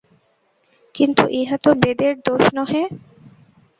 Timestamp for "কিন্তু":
0.95-1.23